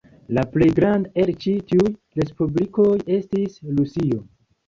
[0.35, 1.91] La plej granda el ĉi tiuj
[2.21, 4.21] respublikoj estis Rusio.